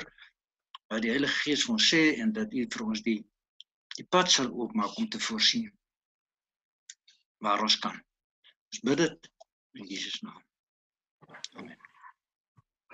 [0.91, 3.19] wat die Heilige Gees vir ons sê en dat U vir ons die
[3.99, 5.69] die pad sal oopmaak om te voorsien
[7.45, 7.97] waar ons kan.
[8.71, 9.31] Ons bid dit
[9.77, 10.41] in Jesus naam.
[11.59, 11.79] Amen.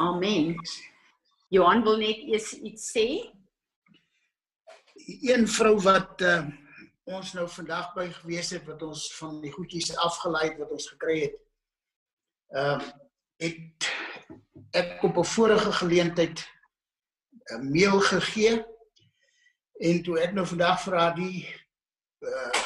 [0.03, 0.55] Amen.
[1.55, 3.07] Johan wil net eers iets sê.
[5.23, 6.41] Een vrou wat uh,
[7.07, 10.89] ons nou vandag by gewees het wat ons van die goedjies afgelei het wat ons
[10.95, 11.43] gekry het.
[12.55, 12.95] Ehm uh,
[13.37, 13.87] het
[14.73, 16.41] ek op 'n vorige geleentheid
[17.53, 18.65] 'n meel gegee
[19.81, 21.45] en toe ek nou vandag haar die
[22.21, 22.65] uh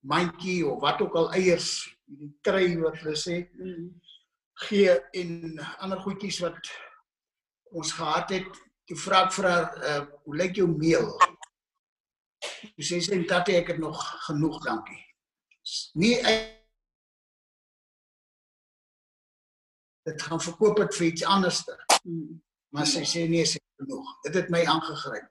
[0.00, 3.36] mandjie of wat ook al eiers die kry wat hulle sê
[4.66, 6.70] gee en ander goedjies wat
[7.70, 8.62] ons gehad het.
[8.84, 11.18] Toe vra ek vir haar, uh, "Hoe lyk jou meel?"
[12.60, 15.00] Sy sê sy dat ek het nog genoeg, dankie.
[15.94, 16.16] Nie
[20.08, 21.64] dit gaan verkoop het vir iets anders.
[22.74, 24.12] Maar sy sê nee, sy het genoeg.
[24.26, 25.28] Dit het my aangegryp.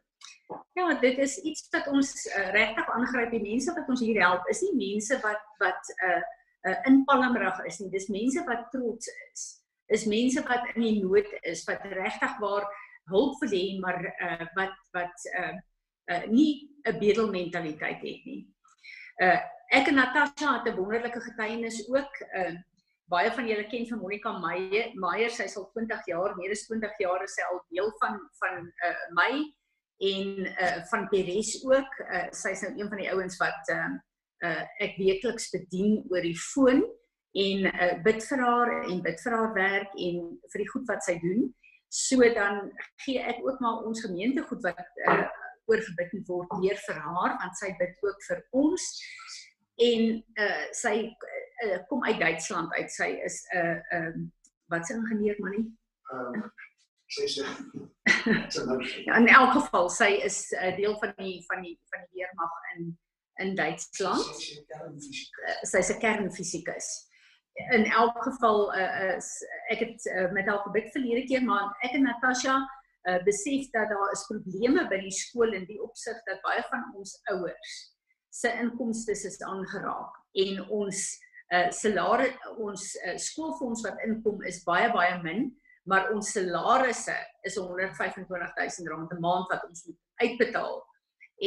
[0.78, 3.32] Ja, dit is iets wat ons uh, regtig aangryp.
[3.34, 6.22] Die mense wat ons hier help, is nie mense wat wat 'n uh,
[6.70, 7.90] uh, in Palmrug is nie.
[7.90, 9.48] Dis mense wat trots is.
[9.88, 12.66] Is mense wat in die nood is, wat regtig waar
[13.10, 15.56] hulp wil hê, maar uh, wat wat uh,
[16.10, 18.48] uh nie 'n bedelmentaliteit het nie.
[19.22, 22.14] Uh ek en Natasha het 'n wonderlike getuienis ook.
[22.34, 22.56] Uh
[23.10, 24.92] baie van julle ken van Monica Meyer.
[24.94, 28.20] Meyer, sy is al 20 jaar, meer as 20 jaar is sy al deel van
[28.42, 29.32] van uh my
[29.98, 32.00] en uh van Peres ook.
[32.06, 33.90] Uh sy is nou een van die ouens wat uh
[34.46, 36.84] uh ek weekliks bedien oor die foon
[37.34, 41.04] en uh bid vir haar en bid vir haar werk en vir die goed wat
[41.04, 41.50] sy doen.
[41.90, 42.70] So dan
[43.04, 45.26] gee ek ook maar ons gemeente goed wat uh
[45.70, 48.90] oorgebid word weer vir haar want sy bid ook vir ons.
[49.80, 50.10] En
[50.46, 50.96] uh sy
[51.66, 52.92] uh, kom uit Duitsland uit.
[52.92, 54.32] Sy is 'n uh, ehm um,
[54.70, 55.66] wat se ingenieur manie
[56.14, 56.50] uh
[57.10, 57.46] sy sê
[59.06, 62.20] ja in elk geval sy is 'n uh, deel van die van die van die
[62.20, 62.98] weermag in
[63.40, 64.26] in Duitsland.
[65.64, 67.08] Sy's 'n kernfisikus.
[67.72, 69.30] In elk geval uh, is
[69.70, 72.56] ek het uh, met haar gebid verlede keer maar ek en Natasha
[73.10, 76.86] uh, besef dat daar is probleme by die skool in die opsig dat baie van
[76.96, 77.78] ons ouers
[78.30, 81.00] se inkomste is aangeraak en ons
[81.54, 85.50] uh, salaris ons uh, skoolfonds wat inkom is baie baie min
[85.90, 87.16] maar ons salarisse
[87.48, 90.76] is 125000 rand 'n maand wat ons moet uitbetaal.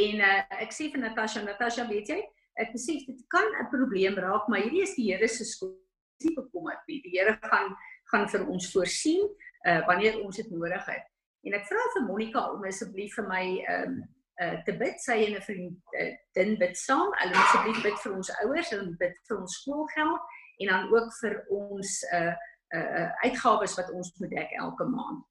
[0.03, 2.19] En uh, ek sê vir Natasha Natasha weet jy
[2.59, 5.79] ek besef dit kan 'n probleem raak maar hierdie is die Here se skool.
[6.25, 7.01] Nie bekommerd nie.
[7.03, 7.77] Die Here gaan
[8.11, 9.23] gaan vir ons voorsien
[9.67, 11.12] uh, wanneer ons dit nodig het
[11.47, 13.45] en ek vra vir Monica om asseblief vir my
[13.77, 13.97] um,
[14.43, 15.01] uh, te bid.
[15.03, 17.11] Sy en 'n vriendin uh, bid saam.
[17.19, 21.13] Hulle moet asseblief bid vir ons ouers, hulle bid vir ons skoolgeld en dan ook
[21.21, 22.33] vir ons uh
[22.79, 25.25] uh uitgawes wat ons moet dek elke maand.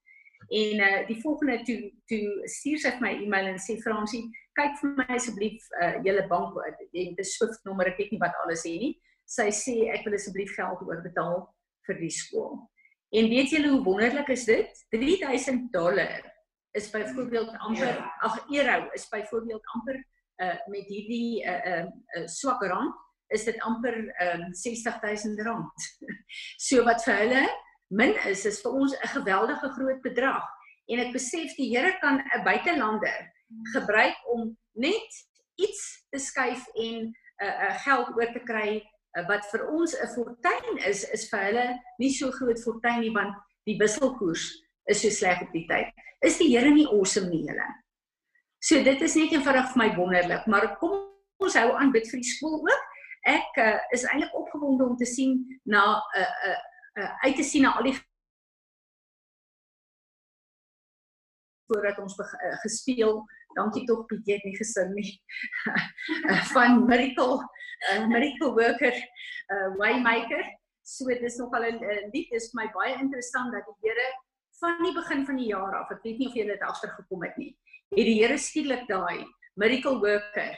[0.50, 1.80] En uh die volgende toe
[2.12, 4.26] toe stuur sy my e-mail en sê Fransie,
[4.60, 8.38] kyk vir my asseblief uh julle bank en die Swift nommer, ek weet nie wat
[8.44, 8.94] alles hier nie.
[9.26, 11.46] Sy sê ek wil asseblief geld oorbetaal
[11.88, 12.60] vir die skool.
[13.12, 14.86] En weet julle hoe wonderlik is dit?
[14.90, 16.22] 3000 dollar
[16.72, 19.98] is byvoorbeeld amper ag euro is byvoorbeeld amper
[20.42, 21.86] uh met hierdie uh uh,
[22.18, 22.96] uh swak rand
[23.28, 25.90] is dit amper um uh, 60000 rand.
[26.68, 27.44] so wat vir hulle
[27.92, 30.48] min is is vir ons 'n geweldige groot bedrag
[30.88, 33.20] en ek besef die Here kan 'n buitelander
[33.76, 35.20] gebruik om net
[35.60, 38.80] iets te skuif en 'n uh, uh, geld oor te kry
[39.28, 41.68] wat vir ons 'n fortuin is is vir hulle
[42.00, 44.46] nie so groot fortuin nie want die wisselkoers
[44.88, 47.68] is so sleg op die tyd is die Here nie awesome nie julle.
[48.62, 51.00] So dit is net eenvoudig vir my wonderlik, maar kom
[51.42, 52.84] ons hou aan bid vir die skool ook.
[53.30, 57.36] Ek uh, is eintlik opgewonde om te sien na 'n uh, 'n uh, uh, uit
[57.36, 57.98] te sien na al die
[61.68, 62.16] voordat ons
[62.62, 63.26] gespeel.
[63.56, 65.12] Dankie tog Piet, jy het nie gesing nie.
[66.54, 67.42] van Miracle
[67.92, 70.44] uh, Miracle Worker uh, Waymaker.
[70.82, 74.08] So dis nogal 'n lied is vir my baie interessant dat die Here
[74.62, 77.38] van die begin van die jaar af, ek weet nie of julle dit agtergekom het
[77.42, 77.52] nie,
[77.96, 79.26] het die Here skielik daai
[79.58, 80.58] miracle worker,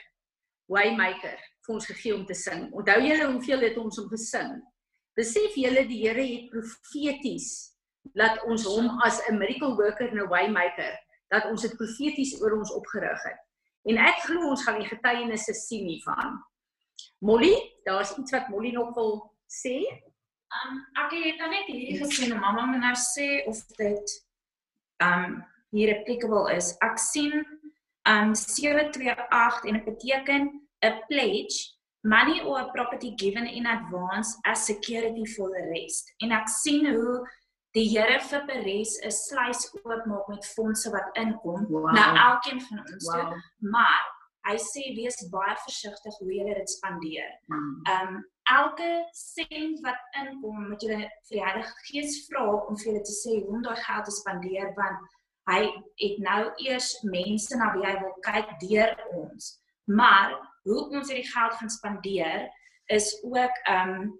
[0.71, 2.67] waymaker vir ons gegee om te sing.
[2.75, 4.57] Onthou julle hoeveel het ons om gesing?
[5.15, 7.51] Besef julle die Here het profeties
[8.19, 10.93] laat ons hom as 'n miracle worker en 'n waymaker,
[11.33, 13.39] dat ons dit profeties oor ons opgerig het.
[13.89, 16.37] En ek glo ons gaan die getuienisse sien hiervan.
[17.25, 17.53] Molly,
[17.87, 19.15] daar's iets wat Molly nog wil
[19.49, 19.79] sê.
[20.63, 24.15] Um ek het dan net hierdie gesien, mamma moet nou sê of dit
[25.03, 25.41] um
[25.73, 26.73] hier applicable is.
[26.85, 27.41] Ek sien
[28.09, 30.51] um 728 en dit beteken
[30.85, 36.11] a pledge money or property given in advance as security for the rest.
[36.21, 37.23] En ek sien hoe
[37.73, 41.93] die Here vir Peres 'n sluys oopmaak met fondse wat inkom wow.
[41.93, 43.31] na elkeen van ons wow.
[43.31, 43.41] toe.
[43.75, 44.03] Maar
[44.47, 47.33] hy sê wees baie versigtig hoe jy dit spandeer.
[47.47, 47.73] Hmm.
[47.95, 53.03] Um elke sent wat inkom moet jy vir die Heilige Gees vra om vir julle
[53.07, 55.13] te sê hoe om daai geld te spandeer want
[55.51, 55.61] hy
[55.99, 59.55] het nou eers mense na wie hy wil kyk deur ons.
[59.87, 60.35] Maar
[60.67, 62.45] hoe ons hierdie geld gaan spandeer
[62.91, 64.11] is ook um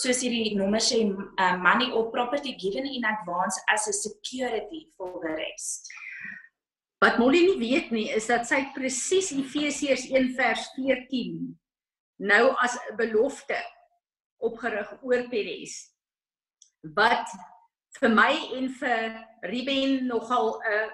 [0.00, 5.20] soos hierdie nommer sê uh, money or property given in advance as a security for
[5.22, 5.90] the rest.
[7.00, 11.38] Wat Molly nie weet nie is dat sy presies Efesiërs 1 vers 14
[12.30, 13.60] nou as 'n belofte
[14.40, 15.76] opgerig oor Peres
[16.96, 17.28] wat
[18.00, 19.16] vir my en vir
[19.48, 20.90] Ruben nogal 'n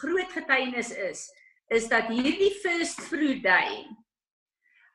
[0.00, 1.28] groot getuienis is
[1.70, 3.86] is dat hierdie first fruit day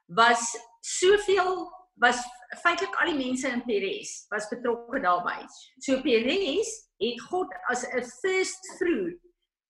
[0.07, 2.21] was soveel was
[2.63, 5.45] feitelik al die mense in Peres was betrokke daarbey.
[5.85, 9.19] So Peres het God as 'n first fruit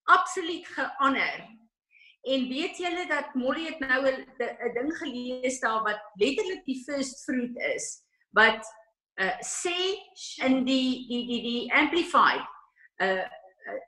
[0.05, 1.45] absoluut gehonour
[2.25, 7.23] En weet julle dat Molly het nou 'n ding gelees daar wat letterlik die first
[7.23, 8.65] fruit is wat
[9.21, 9.77] uh sê
[10.43, 12.45] in die die die die amplified
[12.97, 13.25] uh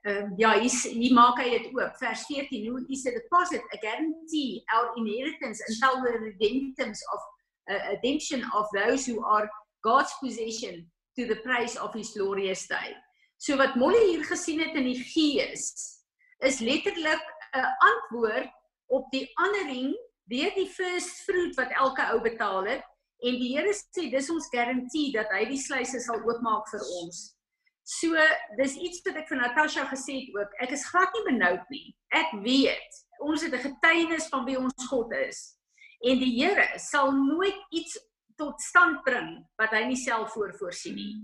[0.06, 1.96] uh, ja, hier hier maak hy dit oop.
[1.98, 7.20] Vers 14, who is a deposit, a guarantee, our inheritance until the redemptions of
[7.70, 9.48] uh, redemption of those who are
[9.82, 12.94] God's possession to the praise of his glorious day.
[13.38, 15.74] So wat Molly hier gesien het in die gees
[16.38, 17.22] is letterlik
[17.54, 18.50] 'n antwoord
[18.86, 19.94] op die honoring
[20.28, 22.84] deur die first fruit wat elke ou betaal het
[23.26, 27.34] en die Here sê dis ons garantie dat hy die sluise sal oopmaak vir ons.
[27.88, 28.14] So
[28.60, 30.50] dis iets wat ek vir Natasha gesê het ook.
[30.60, 31.94] Ek is glad nie benoud nie.
[32.14, 35.57] Ek weet ons het 'n getuienis van wie ons God is.
[36.06, 37.98] En die Here sal nooit iets
[38.38, 41.14] tot stand bring wat hy nie self voorvoorsien nie.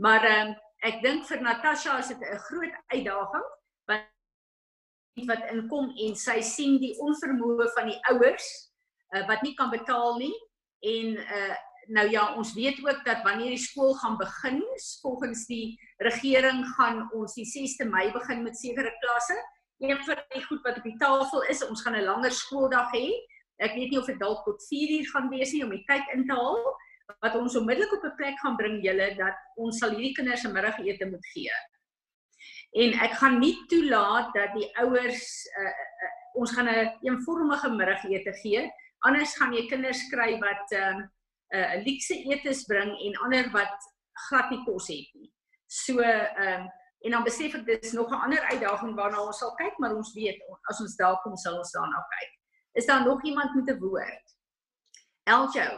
[0.00, 3.48] Maar ehm um, ek dink vir Natasha is dit 'n groot uitdaging
[3.88, 4.06] wat
[5.28, 8.46] wat inkom en sy sien die onvermoë van die ouers
[9.14, 10.34] uh, wat nie kan betaal nie
[10.80, 11.56] en uh,
[11.88, 14.62] nou ja ons weet ook dat wanneer die skool gaan begin
[15.02, 19.36] volgens die regering gaan ons die 6de Mei begin met sekere klasse
[19.80, 23.06] een van die goed wat op die tafel is ons gaan 'n langer skooldag hê
[23.60, 26.14] ek weet nie of dit dalk tot 4 uur gaan wees nie om die tyd
[26.14, 26.62] in te haal
[27.20, 30.48] wat ons onmiddellik op 'n plek gaan bring julle dat ons sal hierdie kinders se
[30.48, 31.52] middagete moet gee.
[32.82, 35.24] En ek gaan nie toelaat dat die ouers
[35.58, 38.70] uh, uh, ons gaan 'n een eenvormige middagete gee.
[38.98, 43.50] Anders gaan jy kinders kry wat 'n uh, 'n uh, luukse etes bring en ander
[43.50, 43.76] wat
[44.28, 45.32] glad nie kos het nie.
[45.66, 46.68] So ehm uh,
[47.00, 50.12] en dan besef ek dis nog 'n ander uitdaging waarna ons sal kyk, maar ons
[50.14, 50.38] weet
[50.70, 52.39] as ons daar kom sal ons daarna kyk.
[52.72, 54.36] Is daar nog iemand met 'n woord?
[55.22, 55.68] Eljo.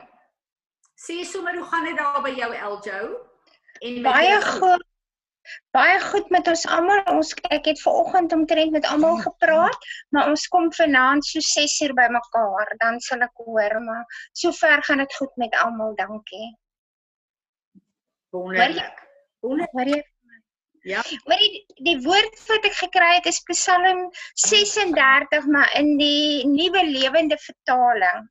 [0.95, 3.31] Sê sommer hoe gaan dit daar by jou Eljo?
[3.79, 4.85] En baie goed.
[5.71, 7.03] Baie goed met ons almal.
[7.11, 9.79] Ons ek het ver oggend omtrent met almal gepraat,
[10.09, 15.03] maar ons kom vanaand so 6uur by mekaar, dan sal ek hoor, maar sover gaan
[15.03, 15.95] dit goed met almal.
[15.95, 16.59] Dankie.
[18.31, 19.03] Wonderlik.
[19.41, 20.12] Wonderlik.
[20.83, 21.03] Ja.
[21.25, 24.09] Maar die die woord wat ek gekry het is Psalm
[24.47, 28.31] 36 maar in die nuwe lewende vertaling.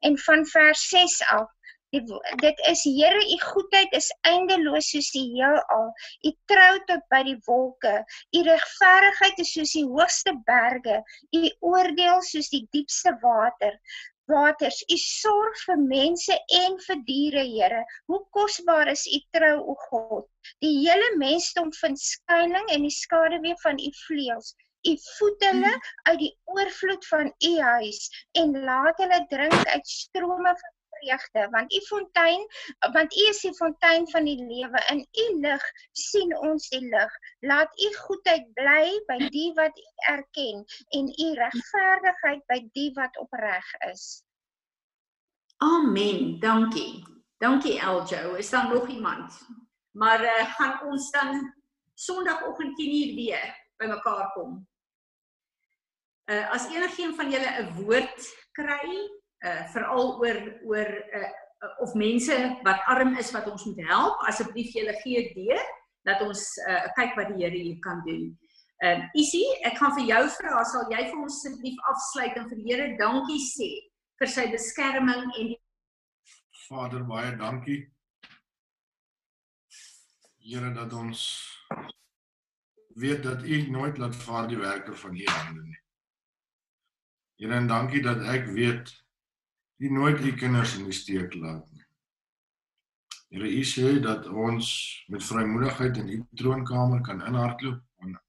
[0.00, 1.50] En van vers 6 af
[1.92, 2.00] Die,
[2.40, 5.90] dit is Here, u goedheid is eindeloos soos die heelal.
[6.24, 7.92] U trou tot by die wolke.
[8.32, 11.02] U regverdigheid is soos die hoogste berge.
[11.36, 13.76] U oordeel soos die diepste water.
[14.32, 17.82] Waters, u sorg vir mense en vir diere, Here.
[18.10, 20.28] Hoe kosbaar is u trou, o God.
[20.64, 24.54] Die hele mensdom vind skuilings in die skaduwee van u vleuels.
[24.90, 25.72] U voed hulle
[26.10, 28.00] uit die oorvloed van u huis
[28.42, 32.46] en laat hulle drink uit strome van vreugde want u fontein
[32.92, 35.62] want u is die fontein van die lewe in u lig
[35.92, 37.12] sien ons die lig.
[37.40, 40.64] Laat u goedheid bly by die wat u erken
[40.98, 44.22] en u regverdigheid by die wat opreg is.
[45.62, 46.40] Amen.
[46.40, 47.04] Dankie.
[47.38, 48.34] Dankie Eljo.
[48.34, 49.40] Is daar nog iemand?
[49.90, 51.54] Maar uh, gaan ons dan
[51.94, 54.68] sonoggend 10:00 weer bymekaar kom?
[56.30, 58.20] Uh, as enigiemand van julle 'n woord
[58.52, 60.38] kry uh veral oor
[60.70, 61.30] oor uh
[61.84, 62.34] of mense
[62.66, 65.62] wat arm is wat ons moet help, asseblief julle gee deur
[66.08, 68.32] dat ons uh kyk wat die Here hier kan doen.
[68.82, 72.62] Um Isie, ek gaan vir jou vra, sal jy vir ons asseblief afsluit en vir
[72.62, 73.70] die Here dankie sê
[74.18, 75.58] vir sy beskerming en die
[76.68, 77.80] Vader, baie dankie.
[80.42, 81.20] Here dat ons
[82.98, 85.80] weet dat U nooit laat vaar die werke van U hande nie.
[87.42, 88.92] Here en dankie dat ek weet
[89.82, 91.86] U nooit u kinders in die steek laat nie.
[93.34, 94.68] Here u sê dat ons
[95.10, 97.80] met vrymoedigheid in u troonkamer kan inhardloop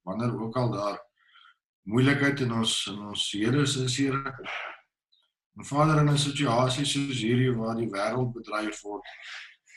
[0.07, 0.97] wanneer ook al daar
[1.83, 4.33] moeilikheid in ons in ons Here is, Here.
[5.57, 9.05] En Vader in 'n situasie soos hierdie waar die wêreld bedreig word,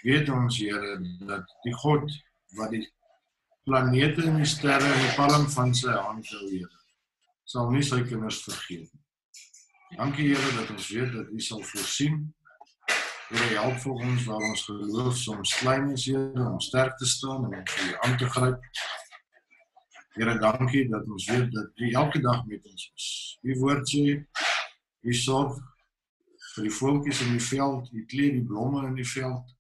[0.03, 0.99] weet ons Here
[1.29, 2.11] dat die God
[2.57, 2.87] wat die
[3.65, 6.79] planete en die sterre in die palm van sy hand hou, Here,
[7.45, 9.06] sal nie sy kinders vergeet nie.
[9.95, 12.35] Dankie Here dat ons weet dat U sal voorsien.
[13.29, 17.47] Here help vir ons waar ons geloof soms klein is, Here, om sterk te staan
[17.53, 18.67] en vir U aan te gryp.
[20.19, 23.09] Here, dankie dat ons weet dat U elke dag met ons is.
[23.43, 24.05] U woord sê
[25.07, 25.55] U sorg
[26.55, 29.55] vir die voeltjies in die veld, U kleed die blomme in die veld.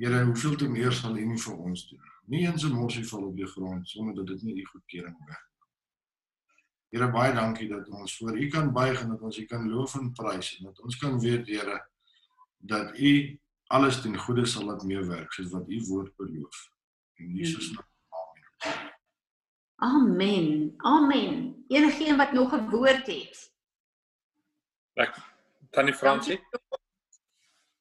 [0.00, 2.12] Here, hoeveel te meer sal U nie vir ons doen?
[2.32, 5.45] Nie eens 'n mosie val op die grond sonder dat dit nie U goedkeuring werk.
[6.96, 9.98] Here baie dankie dat ons voor U kan buig en dat ons U kan loof
[9.98, 11.76] en prys en dat ons kan weet Here
[12.72, 13.10] dat U
[13.76, 16.62] alles ten goeie sal laat meewerk soos wat U woord beloof.
[17.20, 17.84] In Jesus naam.
[18.16, 18.94] Amen.
[19.76, 20.74] Amen.
[20.76, 21.36] Amen.
[21.68, 23.52] Enigeen wat nog 'n woord het.
[24.94, 25.20] Ek
[25.70, 26.40] tannie Fransie.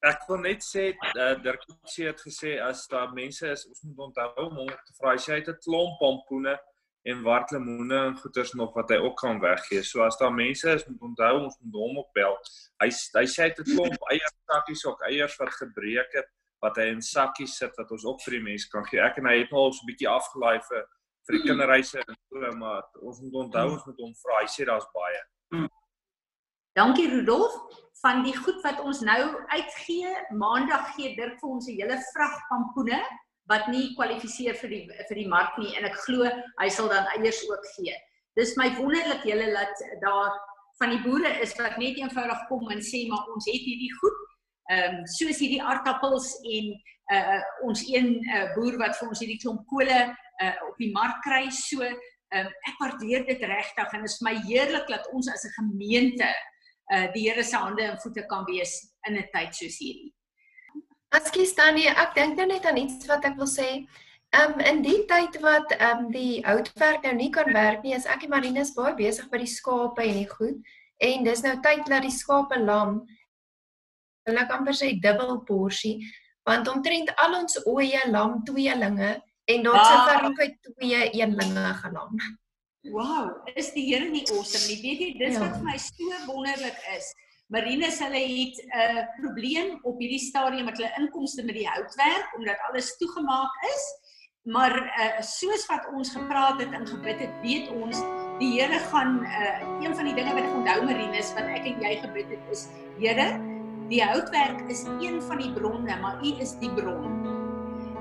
[0.04, 4.00] Ek wil net sê uh, Dirk sê het gesê as daar mense is, ons moet
[4.12, 6.60] onthou om hom te vra as jy het 'n klomp pompoene
[7.06, 9.84] en wartlemoene en goeders nog wat hy ook kan weggee.
[9.86, 12.38] So as daar mense is, moet onthou ons moet hom opbel.
[12.82, 16.32] Hy hy sê dit klomp eiers sakkies ook eiers wat gebreek het
[16.66, 19.04] wat hy in sakkies sit wat ons ook vir die mense kan gee.
[19.06, 20.86] Ek en hy het nou al so 'n bietjie afgelaai vir
[21.28, 24.42] vir die kinderreise en so maar ons moet onthou ons moet hom vra.
[24.42, 25.22] Hy sê daar's baie.
[26.76, 27.54] Dankie Rudolf
[28.02, 29.22] van die goed wat ons nou
[29.54, 30.10] uitgee.
[30.34, 33.00] Maandag gee Dirk vir ons 'n hele vrag pampoene
[33.52, 36.26] wat nie kwalifiseer vir die vir die mark nie en ek glo
[36.62, 37.94] hy sal dan eiers ook gee.
[38.36, 40.34] Dis my wonderlik julle dat daar
[40.80, 44.24] van die boere is wat net eenvoudig kom en sê maar ons het hierdie goed.
[44.74, 46.74] Ehm um, soos hierdie aardappels en
[47.16, 47.40] uh
[47.70, 51.46] ons een uh, boer wat vir ons hierdie klomp kole uh op die mark kry.
[51.54, 55.46] So ehm um, ek waardeer dit regtig en dit is my heerlik dat ons as
[55.46, 56.34] 'n gemeente
[56.94, 58.74] uh die Here se hande en voete kan wees
[59.08, 60.15] in 'n tyd soos hierdie.
[61.14, 63.86] Ekskuus Tannie, ek dink nou net aan iets wat ek wil sê.
[64.36, 67.94] Ehm um, in die tyd wat ehm um, die houtwerk nou nie kan werk nie,
[67.96, 70.74] is ek en Marinus baie besig by die skape en die goed.
[71.04, 73.04] En dis nou tyd dat die skape lam.
[74.26, 76.00] Hulle kan per se dubbel porsie,
[76.50, 79.12] want omtrent al ons ooe lam tweelinge
[79.46, 79.92] en daar's wow.
[79.92, 82.18] sover nog uit twee eenlinge gelam.
[82.90, 84.82] Wow, is die Here nie awesome nie?
[84.82, 85.46] Weet jy, dis ja.
[85.46, 87.14] wat vir my so wonderlik is.
[87.54, 92.34] Marinus hulle het 'n uh, probleem op hierdie stadium met hulle inkomste met die houtwerk
[92.38, 93.86] omdat alles toegemaak is.
[94.46, 98.02] Maar uh, soos wat ons gepraat het en gebid het, weet ons
[98.40, 101.82] die Here gaan uh, een van die dinge wat ek onthou Marinus wat ek en
[101.82, 102.68] jy gebid het is
[103.00, 103.40] Here,
[103.90, 107.14] die houtwerk is een van die bronne, maar U is die bron.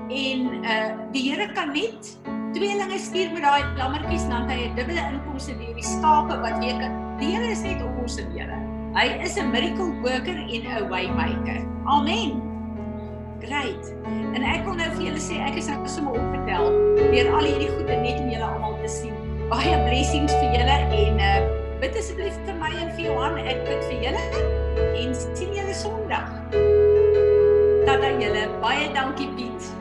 [0.09, 2.17] En uh, die Here kan net
[2.53, 6.81] tweelinge stuur met daai lammetjies dan hy 'n dubbele inkomste deur die skape wat weet
[7.21, 8.74] die Here is net ons se Here.
[8.95, 11.59] Hy is 'n miracle worker en 'n waymaker.
[11.85, 12.39] Amen.
[13.43, 13.83] Great.
[14.33, 16.71] En ek wil nou vir julle sê ek is nou sommer opgetel
[17.11, 19.11] deur al hierdie goeie net om julle almal te sien.
[19.51, 21.43] Baie blessings vir julle en uh
[21.83, 23.35] bid asseblief vir my en vir Johan.
[23.43, 24.23] Ek bid vir julle
[25.03, 26.31] en sien julle Sondag.
[27.83, 28.47] Tata julle.
[28.63, 29.74] Baie dankie Piet.